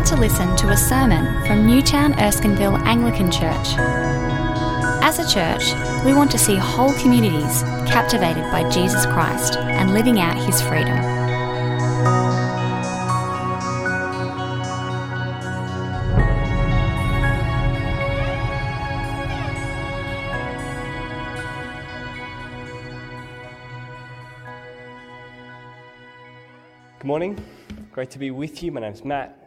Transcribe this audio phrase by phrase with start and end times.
[0.00, 3.74] about to listen to a sermon from Newtown Erskineville Anglican Church.
[5.02, 5.74] As a church,
[6.06, 10.96] we want to see whole communities captivated by Jesus Christ and living out his freedom.
[26.98, 27.44] Good morning.
[27.92, 28.72] Great to be with you.
[28.72, 29.39] My name's Matt,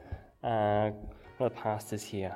[0.44, 0.92] uh,
[1.38, 2.36] one of the pastors here.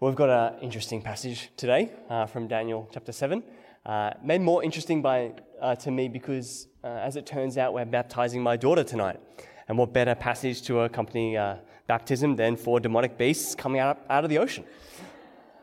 [0.00, 3.42] Well, we've got an interesting passage today uh, from Daniel chapter 7.
[3.84, 7.84] Uh, made more interesting by, uh, to me because, uh, as it turns out, we're
[7.84, 9.20] baptizing my daughter tonight.
[9.68, 14.24] And what better passage to accompany uh, baptism than for demonic beasts coming out, out
[14.24, 14.64] of the ocean?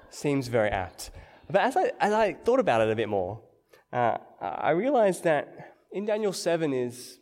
[0.09, 1.11] Seems very apt.
[1.49, 3.41] But as I, as I thought about it a bit more,
[3.91, 7.19] I realized that in Daniel 7 is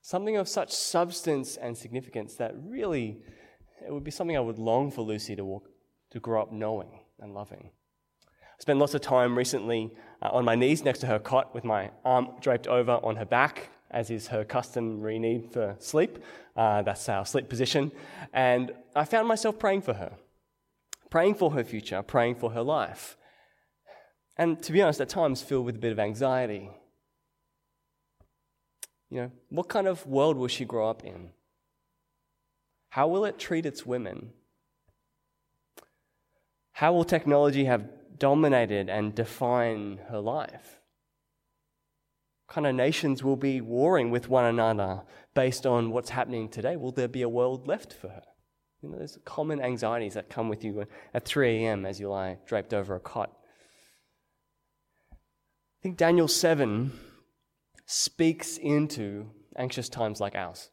[0.00, 3.18] something of such substance and significance that really
[3.86, 5.68] it would be something I would long for Lucy to walk,
[6.10, 7.70] to grow up knowing and loving.
[8.26, 11.64] I spent lots of time recently uh, on my knees next to her cot with
[11.64, 16.18] my arm draped over on her back, as is her customary need for sleep.
[16.56, 17.90] Uh, that's our sleep position.
[18.32, 20.12] And I found myself praying for her,
[21.08, 23.16] praying for her future, praying for her life.
[24.36, 26.70] And to be honest, at times filled with a bit of anxiety
[29.10, 31.30] you know, what kind of world will she grow up in?
[32.90, 34.32] How will it treat its women?
[36.72, 37.88] How will technology have
[38.18, 40.80] dominated and define her life?
[42.46, 45.02] What kind of nations will be warring with one another
[45.34, 46.76] based on what's happening today?
[46.76, 48.22] Will there be a world left for her?
[48.82, 51.86] You know, there's common anxieties that come with you at 3 a.m.
[51.86, 53.36] as you lie draped over a cot.
[55.12, 56.92] I think Daniel 7
[57.86, 60.70] speaks into anxious times like ours.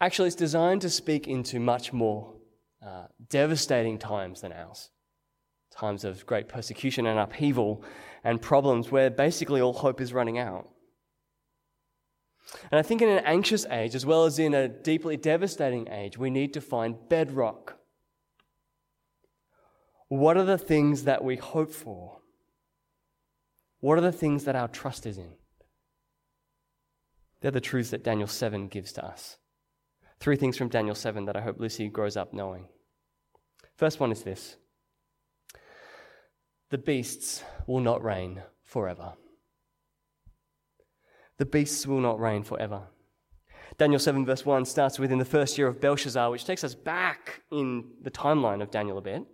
[0.00, 2.34] Actually, it's designed to speak into much more
[2.84, 4.90] uh, devastating times than ours.
[5.72, 7.84] Times of great persecution and upheaval
[8.22, 10.68] and problems where basically all hope is running out.
[12.70, 16.18] And I think in an anxious age, as well as in a deeply devastating age,
[16.18, 17.78] we need to find bedrock.
[20.08, 22.18] What are the things that we hope for?
[23.80, 25.34] What are the things that our trust is in?
[27.40, 29.38] They're the truths that Daniel 7 gives to us.
[30.20, 32.66] Three things from Daniel 7 that I hope Lucy grows up knowing.
[33.76, 34.56] First one is this
[36.70, 39.14] the beasts will not reign forever.
[41.38, 42.84] The beasts will not reign forever.
[43.76, 46.74] Daniel 7, verse 1 starts with in the first year of Belshazzar, which takes us
[46.74, 49.24] back in the timeline of Daniel a bit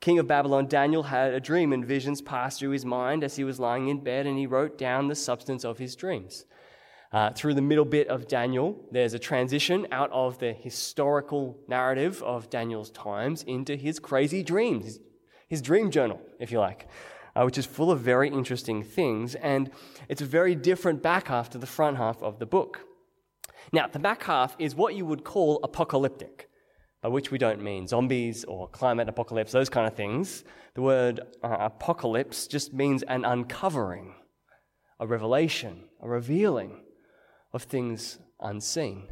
[0.00, 3.44] king of Babylon, Daniel had a dream, and visions passed through his mind as he
[3.44, 6.46] was lying in bed, and he wrote down the substance of his dreams.
[7.12, 12.22] Uh, through the middle bit of Daniel, there's a transition out of the historical narrative
[12.22, 15.00] of Daniel's times into his crazy dreams, his,
[15.48, 16.86] his dream journal, if you like,
[17.34, 19.34] uh, which is full of very interesting things.
[19.34, 19.72] And
[20.08, 22.86] it's a very different back half to the front half of the book.
[23.72, 26.48] Now, the back half is what you would call apocalyptic
[27.02, 30.44] by which we don't mean zombies or climate apocalypse, those kind of things.
[30.74, 34.14] The word uh, apocalypse just means an uncovering,
[35.00, 36.82] a revelation, a revealing
[37.52, 39.08] of things unseen.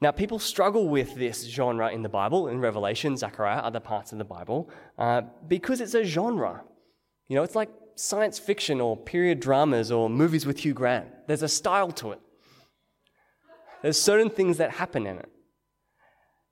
[0.00, 4.18] Now, people struggle with this genre in the Bible, in Revelation, Zechariah, other parts of
[4.18, 6.62] the Bible, uh, because it's a genre.
[7.28, 11.08] You know, it's like science fiction or period dramas or movies with Hugh Grant.
[11.26, 12.20] There's a style to it.
[13.82, 15.30] There's certain things that happen in it.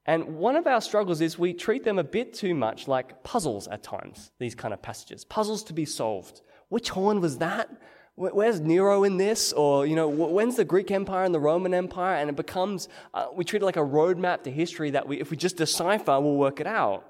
[0.06, 3.68] And one of our struggles is we treat them a bit too much like puzzles
[3.68, 5.24] at times, these kind of passages.
[5.24, 6.42] Puzzles to be solved.
[6.68, 7.68] Which horn was that?
[8.16, 9.52] Where's Nero in this?
[9.52, 12.16] Or, you know, when's the Greek Empire and the Roman Empire?
[12.16, 15.30] And it becomes, uh, we treat it like a roadmap to history that we, if
[15.30, 17.04] we just decipher, we'll work it out.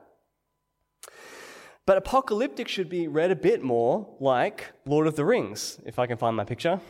[1.86, 6.06] But apocalyptic should be read a bit more like Lord of the Rings, if I
[6.06, 6.80] can find my picture.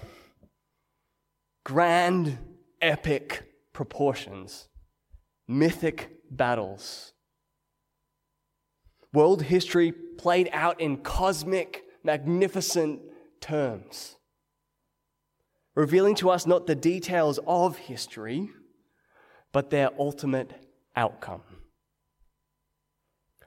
[1.64, 2.38] Grand,
[2.80, 3.42] epic
[3.72, 4.68] proportions
[5.46, 7.12] mythic battles.
[9.12, 13.00] World history played out in cosmic, magnificent
[13.44, 14.16] terms,
[15.74, 18.50] revealing to us not the details of history,
[19.52, 20.52] but their ultimate
[20.96, 21.42] outcome.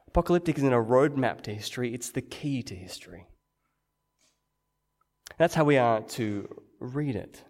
[0.07, 3.25] Apocalyptic isn't a roadmap to history, it's the key to history.
[5.39, 6.47] That's how we are to
[6.79, 7.43] read it.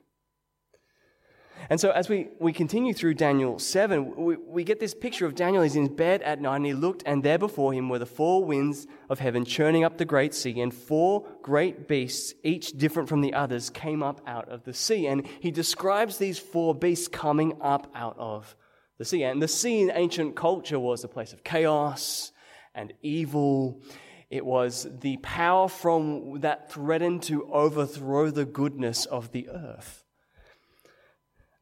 [1.70, 5.36] And so, as we, we continue through Daniel 7, we, we get this picture of
[5.36, 5.64] Daniel.
[5.64, 8.06] He's in his bed at night, and he looked, and there before him were the
[8.06, 13.10] four winds of heaven churning up the great sea, and four great beasts, each different
[13.10, 15.08] from the others, came up out of the sea.
[15.08, 18.56] And he describes these four beasts coming up out of
[18.98, 19.24] the sea.
[19.24, 22.32] And the sea in ancient culture was a place of chaos
[22.74, 23.82] and evil.
[24.30, 30.04] It was the power from that threatened to overthrow the goodness of the earth.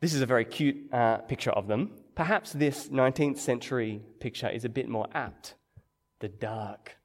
[0.02, 1.92] This is a very cute uh, picture of them.
[2.16, 5.56] Perhaps this 19th century picture is a bit more apt.
[6.20, 6.98] The dark,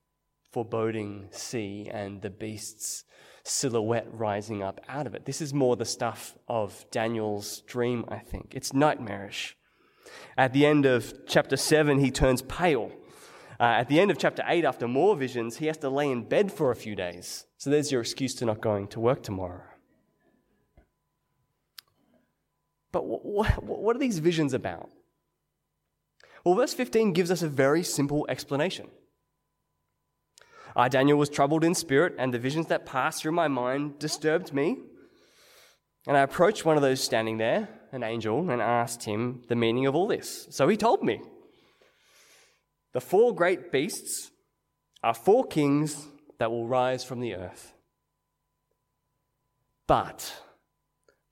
[0.50, 3.04] foreboding sea and the beasts
[3.44, 5.24] silhouette rising up out of it.
[5.24, 8.52] This is more the stuff of Daniel's dream, I think.
[8.54, 9.56] It's nightmarish.
[10.36, 12.92] At the end of chapter 7, he turns pale.
[13.58, 16.28] Uh, at the end of chapter 8, after more visions, he has to lay in
[16.28, 17.46] bed for a few days.
[17.58, 19.62] So there's your excuse to not going to work tomorrow.
[22.92, 24.90] But what are these visions about?
[26.44, 28.88] Well, verse 15 gives us a very simple explanation.
[30.74, 34.52] I, Daniel, was troubled in spirit, and the visions that passed through my mind disturbed
[34.52, 34.78] me.
[36.06, 39.86] And I approached one of those standing there, an angel, and asked him the meaning
[39.86, 40.46] of all this.
[40.50, 41.20] So he told me
[42.92, 44.30] The four great beasts
[45.02, 46.06] are four kings
[46.38, 47.72] that will rise from the earth.
[49.86, 50.32] But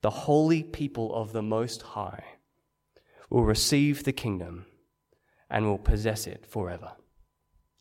[0.01, 2.23] the holy people of the Most High
[3.29, 4.65] will receive the kingdom
[5.49, 6.93] and will possess it forever.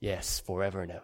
[0.01, 1.03] Yes, forever and ever.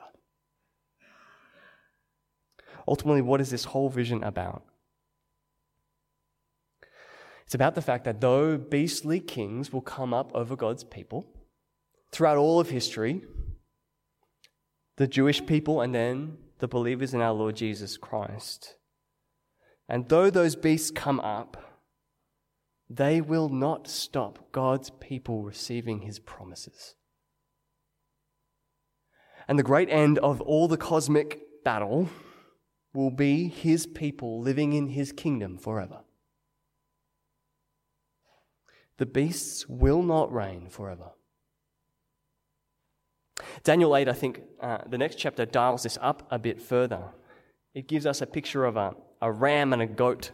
[2.87, 4.65] Ultimately, what is this whole vision about?
[7.45, 11.27] It's about the fact that though beastly kings will come up over God's people
[12.11, 13.23] throughout all of history,
[14.97, 18.77] the Jewish people and then the believers in our Lord Jesus Christ,
[19.89, 21.57] and though those beasts come up,
[22.89, 26.95] they will not stop God's people receiving his promises.
[29.49, 32.09] And the great end of all the cosmic battle
[32.95, 36.01] will be his people living in his kingdom forever.
[38.99, 41.11] The beasts will not reign forever.
[43.65, 47.11] Daniel 8, I think uh, the next chapter dials this up a bit further.
[47.75, 50.31] It gives us a picture of a, a ram and a goat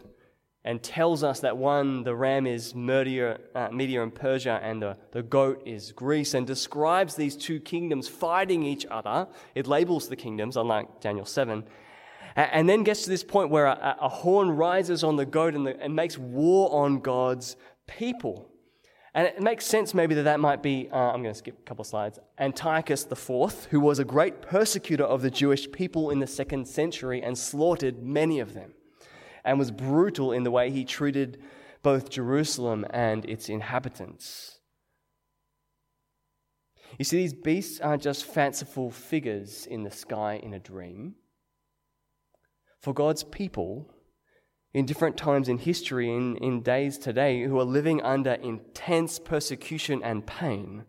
[0.63, 4.97] and tells us that one, the ram is Media, uh, Media and Persia, and the,
[5.11, 9.27] the goat is Greece, and describes these two kingdoms fighting each other.
[9.55, 11.63] It labels the kingdoms, unlike Daniel 7,
[12.35, 15.65] and then gets to this point where a, a horn rises on the goat and,
[15.65, 17.55] the, and, makes war on God's
[17.87, 18.51] people.
[19.13, 21.63] And it makes sense maybe that that might be, uh, I'm going to skip a
[21.63, 26.19] couple of slides, Antiochus IV, who was a great persecutor of the Jewish people in
[26.19, 28.73] the second century and slaughtered many of them,
[29.43, 31.41] and was brutal in the way he treated
[31.83, 34.59] both Jerusalem and its inhabitants.
[36.97, 41.15] You see, these beasts aren't just fanciful figures in the sky in a dream
[42.81, 43.93] for God's people
[44.73, 50.01] in different times in history, in, in days today, who are living under intense persecution
[50.03, 50.85] and pain,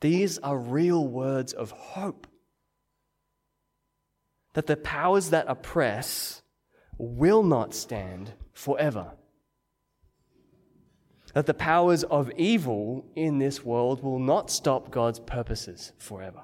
[0.00, 2.26] these are real words of hope.
[4.54, 6.39] That the powers that oppress
[7.00, 9.12] will not stand forever.
[11.32, 16.42] That the powers of evil in this world will not stop God's purposes forever.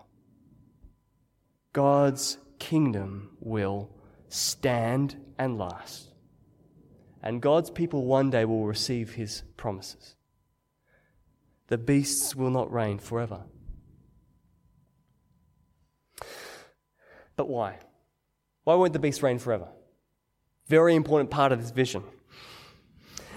[1.72, 3.90] God's kingdom will
[4.28, 6.12] stand and last.
[7.22, 10.14] And God's people one day will receive his promises.
[11.66, 13.42] The beasts will not reign forever.
[17.34, 17.80] But why?
[18.64, 19.68] Why won't the beasts reign forever?
[20.66, 22.02] Very important part of this vision.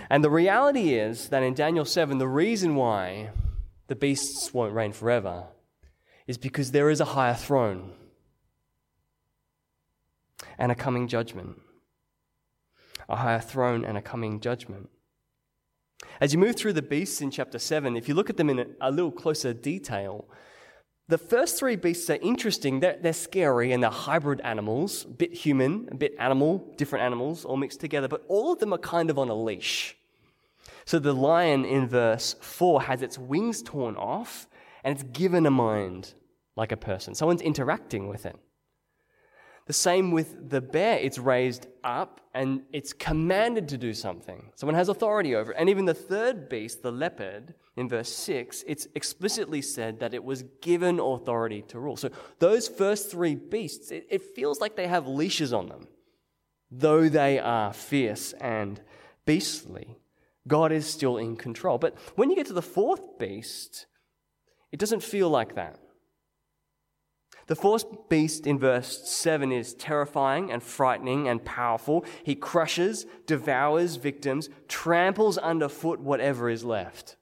[0.10, 3.30] And the reality is that in Daniel 7, the reason why
[3.88, 5.46] the beasts won't reign forever
[6.26, 7.92] is because there is a higher throne
[10.58, 11.60] and a coming judgment.
[13.08, 14.90] A higher throne and a coming judgment.
[16.22, 18.76] As you move through the beasts in chapter 7, if you look at them in
[18.80, 20.26] a, little closer detail,
[21.10, 22.80] the first three beasts are interesting.
[22.80, 27.46] They're, they're, scary and they're hybrid animals, a bit human, a bit animal, different animals
[27.46, 29.98] all mixed together, but all of them are kind of on a leash.
[30.86, 34.48] So the lion in verse 4 has its wings torn off
[34.84, 36.14] and it's given a mind
[36.56, 37.16] like a person.
[37.16, 38.36] Someone's interacting with it.
[39.70, 40.98] The same with the bear.
[40.98, 44.50] It's raised up and it's commanded to do something.
[44.56, 45.58] Someone has authority over it.
[45.60, 50.24] And even the third beast, the leopard, in verse 6, it's explicitly said that it
[50.24, 51.98] was given authority to rule.
[51.98, 52.10] So
[52.40, 55.88] those first three beasts, it, it feels like they have leashes on them.
[56.72, 58.82] Though they are fierce and
[59.28, 60.00] beastly,
[60.48, 61.78] God is still in control.
[61.78, 63.86] But when you get to the fourth beast,
[64.72, 65.80] it doesn't feel like that.
[67.50, 72.06] The fourth beast in verse 7 is terrifying and frightening and powerful.
[72.24, 77.16] He crushes, devours victims, tramples underfoot whatever is left.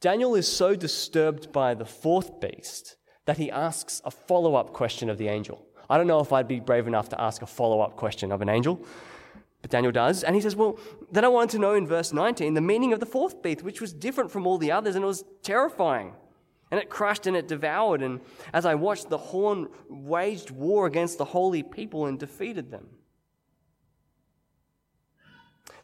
[0.00, 5.10] Daniel is so disturbed by the fourth beast that he asks a follow up question
[5.10, 5.66] of the angel.
[5.90, 8.40] I don't know if I'd be brave enough to ask a follow up question of
[8.40, 8.86] an angel,
[9.62, 10.22] but Daniel does.
[10.22, 10.78] And he says, Well,
[11.10, 13.80] then I wanted to know in verse 19 the meaning of the fourth beast, which
[13.80, 16.14] was different from all the others, and it was terrifying.
[16.72, 18.02] And it crushed and it devoured.
[18.02, 18.20] And
[18.52, 22.88] as I watched, the horn waged war against the holy people and defeated them.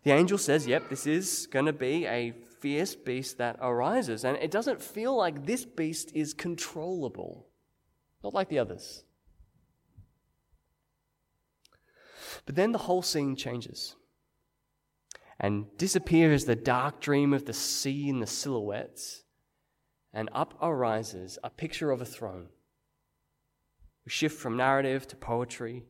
[0.03, 4.25] The angel says, Yep, this is going to be a fierce beast that arises.
[4.25, 7.49] And it doesn't feel like this beast is controllable,
[8.25, 9.05] not like the others.
[12.47, 13.95] But then the whole scene changes
[15.39, 19.25] and disappears the dark dream of the sea and the silhouettes,
[20.13, 22.49] and up arises a picture of a throne.
[24.05, 25.85] We shift from narrative to poetry,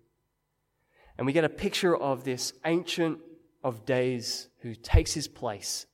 [1.16, 3.18] and we get a picture of this ancient
[3.62, 5.87] of days who takes his place,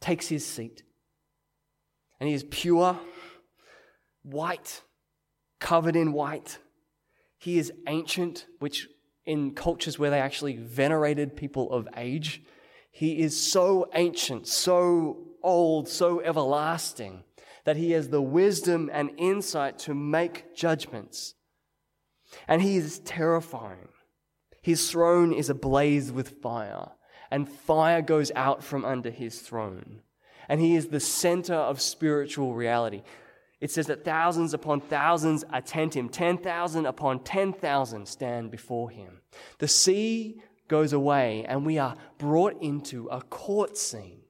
[0.00, 0.82] takes his seat.
[2.20, 2.98] And he is pure,
[4.22, 4.82] white,
[5.58, 6.58] covered in white.
[7.38, 8.88] He is ancient, which
[9.24, 12.42] in cultures where they actually venerated people of age,
[12.90, 17.24] he is so ancient, so old, so everlasting
[17.64, 21.34] that he has the wisdom and insight to make judgments.
[22.48, 23.88] And he is terrifying.
[24.62, 26.90] His throne is ablaze with fire,
[27.30, 30.00] and fire goes out from under his throne.
[30.48, 33.02] And he is the center of spiritual reality.
[33.60, 39.20] It says that thousands upon thousands attend him, 10,000 upon 10,000 stand before him.
[39.58, 44.22] The sea goes away, and we are brought into a court scene.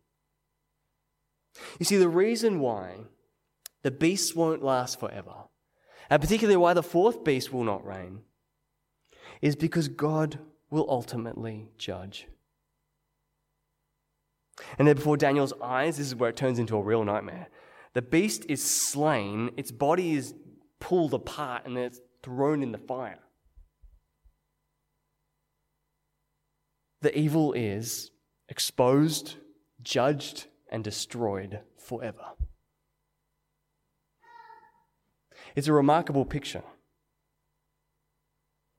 [1.79, 2.97] You see, the reason why
[3.83, 5.45] the beasts won't last forever,
[6.09, 8.21] and particularly why the fourth beast will not reign,
[9.41, 10.39] is because God
[10.71, 12.27] will ultimately judge.
[14.79, 17.49] And then before Daniel's eyes, this is where it turns into a real nightmare.
[17.95, 20.35] The beast is slain, its body is
[20.81, 23.19] pulled apart, and then it's thrown in the fire.
[27.01, 28.11] The evil is
[28.49, 29.35] exposed,
[29.83, 32.35] judged, and destroyed forever.
[35.55, 36.63] It's a remarkable picture.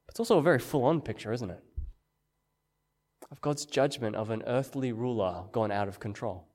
[0.10, 1.63] It's also a very full on picture, isn't it?
[3.32, 6.48] Of God's judgment of an earthly ruler gone out of control.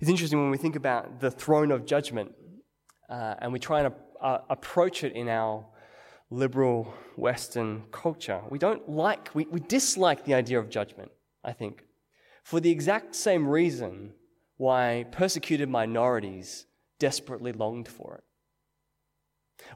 [0.00, 2.32] It's interesting when we think about the throne of judgment
[3.08, 5.64] uh, and we try and uh, approach it in our
[6.30, 8.40] liberal Western culture.
[8.50, 11.12] We don't like, we, we dislike the idea of judgment,
[11.44, 11.84] I think,
[12.42, 14.12] for the exact same reason
[14.56, 16.66] why persecuted minorities
[16.98, 18.24] desperately longed for it.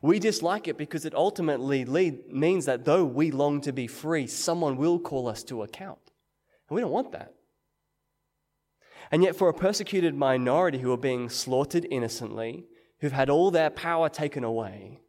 [0.02, 4.26] We dislike it because it ultimately lead, means that though we long to be free,
[4.26, 5.98] someone will call us to account.
[6.68, 7.34] And we don't want that.
[9.10, 12.66] And yet, for a persecuted minority who are being slaughtered innocently,
[13.00, 15.00] who've had all their power taken away,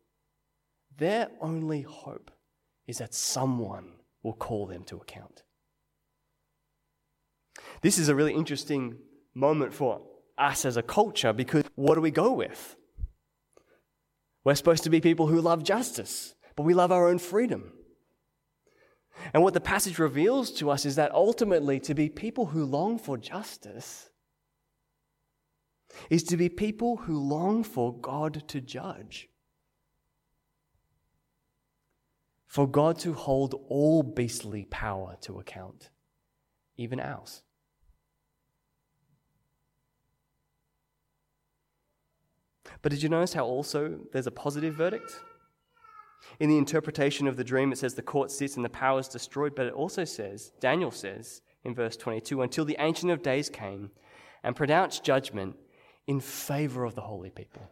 [0.97, 2.31] their only hope
[2.87, 5.43] is that someone will call them to account.
[7.81, 8.97] This is a really interesting
[9.33, 10.01] moment for
[10.41, 12.75] us as a culture because what do we go with?
[14.43, 17.73] We're supposed to be people who love justice, but we love our own freedom.
[19.33, 22.97] And what the passage reveals to us is that ultimately, to be people who long
[22.97, 24.09] for justice
[26.09, 29.27] is to be people who long for God to judge.
[32.47, 35.89] For God to hold all beastly power to account,
[36.77, 37.43] even ours.
[42.81, 45.19] But did you notice how also there's a positive verdict?
[46.39, 49.07] In the interpretation of the dream, it says the court sits and the power is
[49.07, 53.49] destroyed, but it also says, Daniel says in verse 22, until the Ancient of Days
[53.49, 53.91] came
[54.43, 55.55] and pronounced judgment
[56.07, 57.69] in favor of the holy people.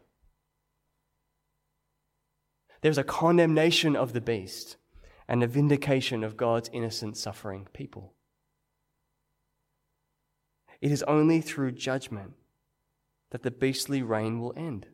[2.82, 4.78] There's a condemnation of the beast
[5.28, 8.14] and a vindication of God's innocent, suffering people.
[10.82, 12.34] It is only through judgment
[13.32, 14.88] that the beastly reign will end.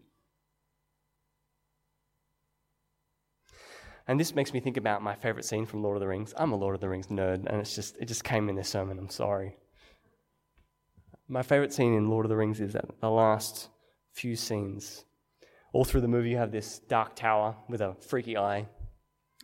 [4.08, 6.34] And this makes me think about my favorite scene from Lord of the Rings.
[6.38, 8.70] I'm a Lord of the Rings nerd, and it's just it just came in this
[8.70, 9.00] sermon.
[9.00, 9.58] I'm sorry.
[11.28, 13.70] My favorite scene in Lord of the Rings is that the last
[14.14, 15.06] few scenes.
[15.74, 18.68] All through the movie, you have this dark tower with a freaky eye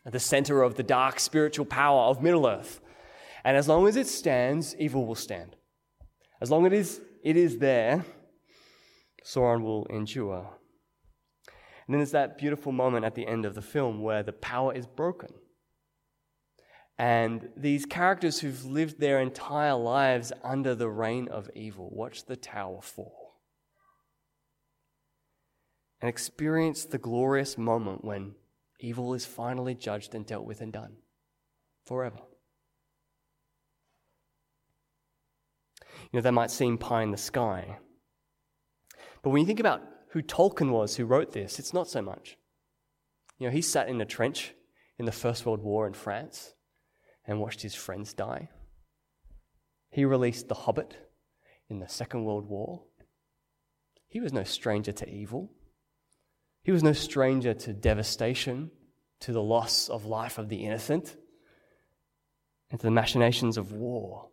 [0.05, 2.79] at the center of the dark spiritual power of Middle Earth.
[3.43, 5.55] And as long as it stands, evil will stand.
[6.39, 8.05] As long as it is, it is there,
[9.25, 10.49] Sauron will endure.
[11.85, 14.73] And then there's that beautiful moment at the end of the film where the power
[14.73, 15.29] is broken.
[16.97, 22.35] and these characters who've lived their entire lives under the reign of evil watch the
[22.35, 23.21] tower fall
[26.01, 28.35] and experience the glorious moment when
[28.79, 30.93] evil is finally judged and dealt with and done
[31.85, 32.19] forever.
[36.11, 37.77] You know, that might seem pie in the sky.
[39.21, 42.37] But when you think about who Tolkien was who wrote this, it's not so much.
[43.37, 44.53] You know, he sat in a trench
[44.99, 46.53] in the First World War in France
[47.25, 48.49] and watched his friends die.
[49.89, 50.97] He released The Hobbit
[51.69, 52.83] in the Second World War.
[54.07, 55.51] He was no stranger to evil.
[56.63, 58.71] He was no stranger to devastation,
[59.21, 61.15] to the loss of life of the innocent,
[62.69, 64.30] and to the machinations of war.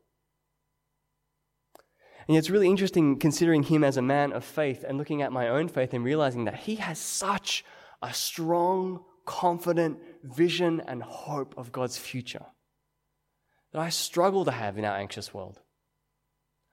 [2.28, 5.48] And it's really interesting considering him as a man of faith and looking at my
[5.48, 7.64] own faith and realizing that he has such
[8.02, 12.44] a strong, confident vision and hope of God's future
[13.72, 15.60] that I struggle to have in our anxious world.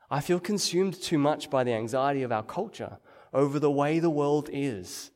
[0.09, 2.99] I feel consumed too much by the anxiety of our culture
[3.33, 5.11] over the way the world is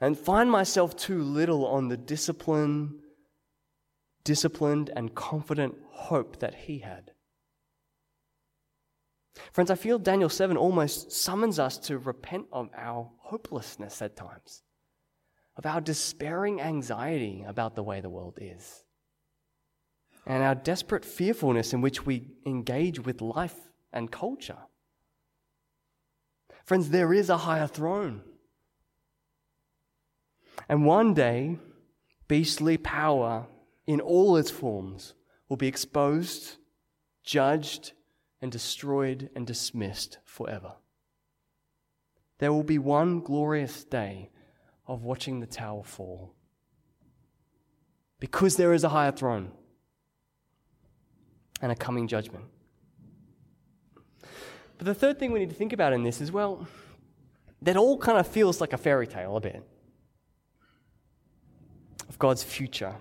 [0.00, 3.00] and find myself too little on the discipline,
[4.24, 7.13] disciplined and confident hope that he had.
[9.52, 14.62] Friends, I feel Daniel 7 almost summons us to repent of our hopelessness at times,
[15.56, 18.84] of our despairing anxiety about the way the world is,
[20.26, 23.58] and our desperate fearfulness in which we engage with life
[23.92, 24.58] and culture.
[26.64, 28.22] Friends, there is a higher throne.
[30.68, 31.58] And one day,
[32.28, 33.46] beastly power
[33.86, 35.14] in all its forms
[35.48, 36.56] will be exposed,
[37.22, 37.92] judged,
[38.44, 40.74] and destroyed and dismissed forever.
[42.40, 44.28] There will be one glorious day
[44.86, 46.34] of watching the tower fall.
[48.20, 49.50] Because there is a higher throne
[51.62, 52.44] and a coming judgment.
[54.76, 56.68] But the third thing we need to think about in this is well,
[57.62, 59.62] that all kind of feels like a fairy tale a bit
[62.10, 62.96] of God's future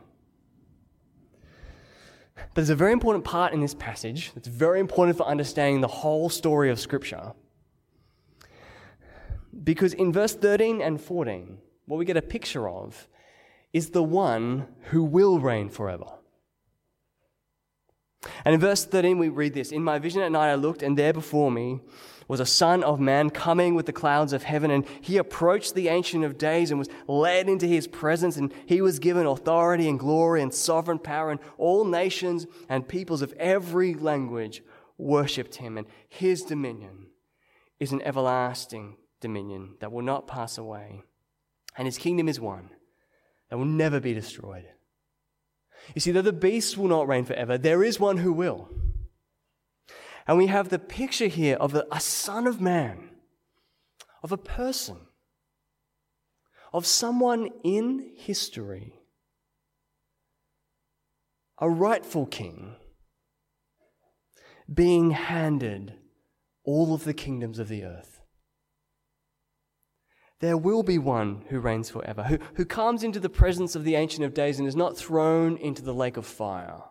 [2.50, 5.88] but there's a very important part in this passage that's very important for understanding the
[5.88, 7.34] whole story of Scripture.
[9.64, 13.08] Because in verse 13 and 14, what we get a picture of
[13.72, 16.06] is the one who will reign forever.
[18.46, 20.98] And in verse 13, we read this In my vision at night, I looked, and
[20.98, 21.82] there before me
[22.34, 25.88] was a Son of Man coming with the clouds of heaven, and he approached the
[25.88, 30.00] Ancient of Days and was led into his presence, and he was given authority and
[30.00, 34.64] glory and sovereign power, and all nations and peoples of every language
[34.98, 37.06] worshipped him, and his dominion
[37.80, 41.04] is an everlasting dominion that will not pass away,
[41.78, 42.72] and his kingdom is one
[43.52, 44.66] that will never be destroyed.
[45.94, 48.70] You see, though the beast will not reign forever, there is one who will.
[50.28, 53.10] And we have the picture here of a, a son of man,
[54.22, 54.98] of a person,
[56.72, 58.94] of someone in history,
[61.60, 62.76] a rightful king,
[64.74, 65.96] being handed
[66.64, 68.22] all of the kingdoms of the earth.
[70.40, 73.96] There will be one who reigns forever, who, who comes into the presence of the
[73.96, 76.82] Ancient of Days and is not thrown into the lake of fire,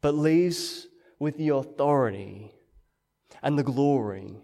[0.00, 0.86] but leaves
[1.20, 2.50] with the authority
[3.42, 4.34] and the glory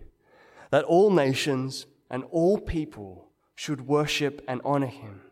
[0.70, 5.22] that all nations and all people should worship and honor him.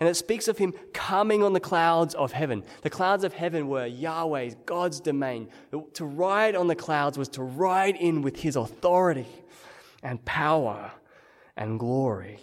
[0.00, 2.64] And it speaks of him coming on the clouds of heaven.
[2.80, 5.48] The clouds of heaven were Yahweh's, God's domain.
[5.94, 9.28] To ride on the clouds was to ride in with his authority
[10.02, 10.90] and power
[11.56, 12.40] and glory.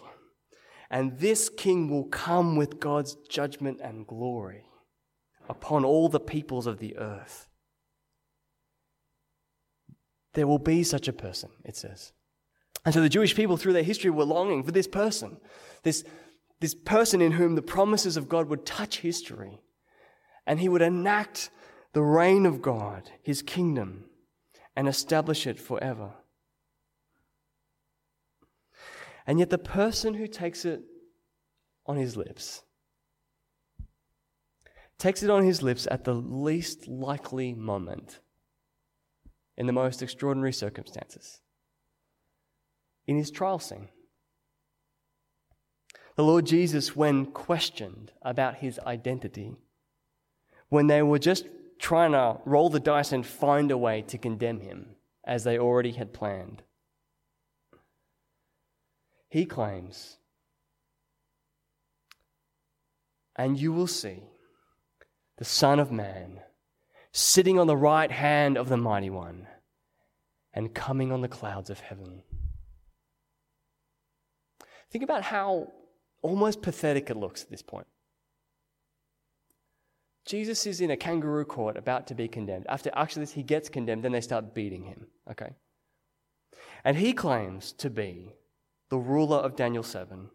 [0.90, 4.69] And this king will come with God's judgment and glory
[5.50, 7.48] upon all the peoples of the earth.
[10.34, 12.14] There will be such a person, it says.
[12.86, 15.38] And so the Jewish people, through their history, were longing for this person,
[15.84, 16.06] this,
[16.60, 19.60] this person in whom the promises of God would touch history,
[20.46, 21.50] and he would enact
[21.94, 24.06] the reign of God, his kingdom,
[24.76, 26.14] and establish it forever.
[29.26, 30.82] And yet, the person who takes it
[31.86, 32.64] on his lips
[35.00, 38.20] takes it on his lips at the least likely moment,
[39.58, 41.40] in the most extraordinary circumstances,
[43.08, 43.88] in his trial scene.
[46.16, 49.56] The Lord Jesus, when questioned about his identity,
[50.68, 51.48] when they were just
[51.80, 55.92] trying to roll the dice and find a way to condemn him, as they already
[55.92, 56.62] had planned,
[59.30, 60.18] he claims,
[63.38, 64.24] and you will see
[65.40, 66.42] the Son of Man,
[67.14, 69.48] sitting on the right hand of the Mighty One,
[70.54, 72.24] and coming on the clouds of heaven.
[74.92, 75.72] Think about how
[76.22, 77.88] almost pathetic it looks at this point.
[80.26, 82.66] Jesus is in a kangaroo court about to be condemned.
[82.68, 85.08] After actually he gets condemned, then they start beating him.
[85.32, 85.52] Okay?
[86.84, 88.34] And he claims to be
[88.90, 90.32] the ruler of Daniel 7,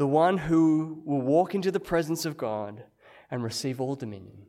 [0.00, 2.84] the one who will walk into the presence of God
[3.30, 4.46] and receive all dominion.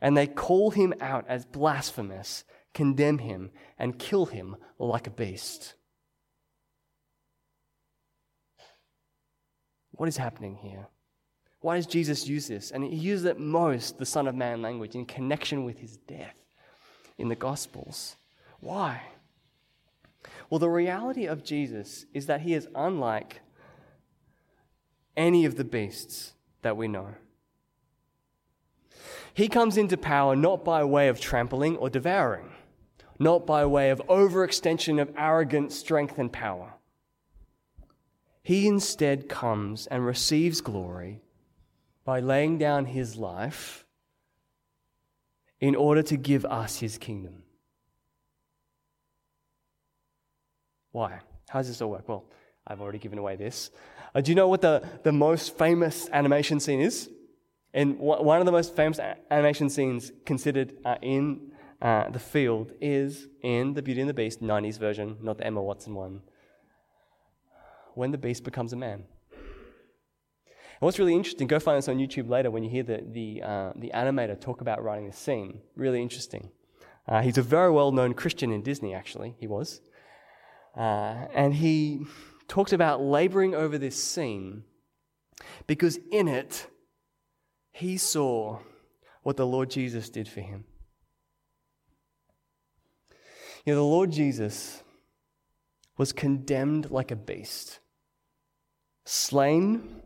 [0.00, 5.74] And they call him out as blasphemous, condemn him, and kill him like a beast.
[9.90, 10.86] What is happening here?
[11.58, 12.70] Why does Jesus use this?
[12.70, 16.38] And he uses it most, the Son of Man language, in connection with his death
[17.18, 18.14] in the Gospels.
[18.60, 19.02] Why?
[20.50, 23.40] Well, the reality of Jesus is that he is unlike
[25.16, 27.14] any of the beasts that we know.
[29.34, 32.52] He comes into power not by way of trampling or devouring,
[33.18, 36.74] not by way of overextension of arrogant strength and power.
[38.42, 41.22] He instead comes and receives glory
[42.04, 43.86] by laying down his life
[45.60, 47.44] in order to give us his kingdom.
[50.90, 51.20] Why?
[51.48, 52.08] How does this all work?
[52.08, 52.24] Well,
[52.66, 53.70] I've already given away this.
[54.14, 57.08] Uh, do you know what the, the most famous animation scene is?
[57.74, 63.28] And one of the most famous animation scenes considered uh, in uh, the field is
[63.42, 66.20] in the Beauty and the Beast 90s version, not the Emma Watson one,
[67.94, 69.04] when the beast becomes a man.
[70.12, 73.42] And what's really interesting, go find this on YouTube later when you hear the, the,
[73.42, 75.60] uh, the animator talk about writing this scene.
[75.74, 76.50] Really interesting.
[77.08, 79.80] Uh, he's a very well known Christian in Disney, actually, he was.
[80.76, 82.04] Uh, and he
[82.52, 84.62] talks about laboring over this scene
[85.66, 86.66] because in it,
[87.72, 88.58] he saw
[89.22, 90.64] what the Lord Jesus did for him.
[93.64, 94.82] You know, the Lord Jesus
[95.96, 97.78] was condemned like a beast,
[99.06, 100.02] slain,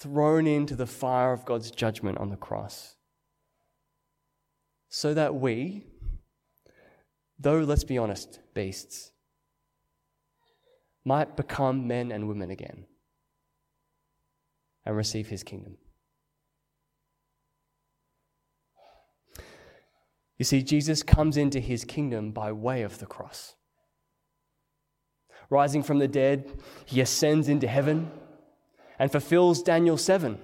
[0.00, 2.96] thrown into the fire of God's judgment on the cross,
[4.88, 5.84] so that we,
[7.38, 9.12] though, let's be honest, beasts,
[11.06, 12.84] might become men and women again
[14.84, 15.76] and receive his kingdom.
[20.36, 23.54] You see, Jesus comes into his kingdom by way of the cross.
[25.48, 26.50] Rising from the dead,
[26.84, 28.10] he ascends into heaven
[28.98, 30.38] and fulfills Daniel 7,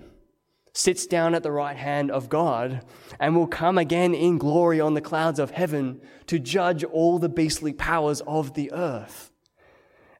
[0.73, 2.85] sits down at the right hand of God,
[3.19, 7.29] and will come again in glory on the clouds of heaven to judge all the
[7.29, 9.32] beastly powers of the earth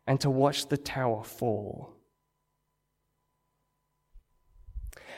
[0.07, 1.97] and to watch the tower fall.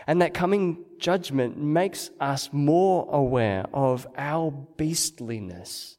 [0.07, 5.97] And that coming judgment makes us more aware of our beastliness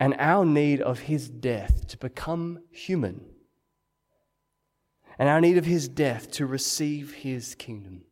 [0.00, 3.24] and our need of his death to become human,
[5.18, 8.02] and our need of his death to receive his kingdom.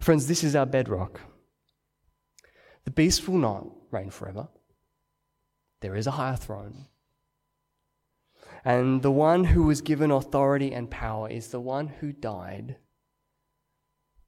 [0.00, 1.20] Friends, this is our bedrock.
[2.84, 4.48] The beast will not reign forever.
[5.80, 6.86] There is a higher throne.
[8.64, 12.76] And the one who was given authority and power is the one who died,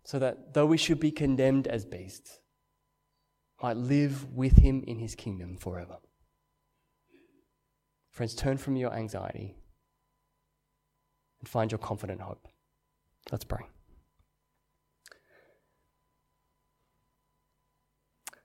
[0.05, 2.41] so that though we should be condemned as beasts,
[3.63, 5.97] might live with him in his kingdom forever.
[8.11, 9.57] Friends, turn from your anxiety
[11.41, 12.49] and find your confident hope.
[13.31, 13.63] Let's pray.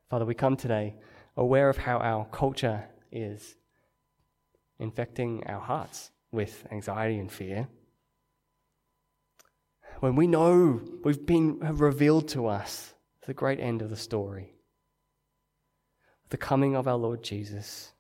[0.10, 0.96] Father, we come today
[1.38, 3.56] aware of how our culture is
[4.80, 7.68] infecting our hearts with anxiety and fear.
[10.00, 12.94] When we know we've been revealed to us
[13.28, 14.56] the great end of the story,
[16.30, 17.92] the coming of our Lord Jesus,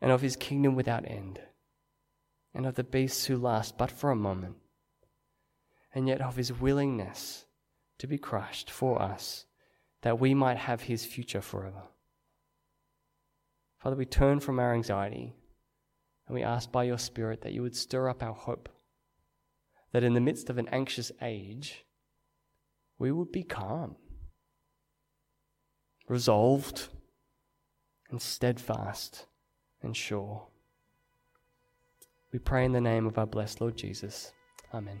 [0.00, 1.40] and of his kingdom without end,
[2.52, 4.56] and of the beasts who last but for a moment,
[5.94, 7.46] and yet of his willingness
[7.98, 9.46] to be crushed for us,
[10.02, 11.84] that we might have his future forever.
[13.86, 15.32] Father, we turn from our anxiety
[16.26, 18.68] and we ask by your Spirit that you would stir up our hope,
[19.92, 21.84] that in the midst of an anxious age,
[22.98, 23.94] we would be calm,
[26.08, 26.88] resolved,
[28.10, 29.26] and steadfast
[29.80, 30.48] and sure.
[32.32, 34.32] We pray in the name of our blessed Lord Jesus.
[34.74, 35.00] Amen.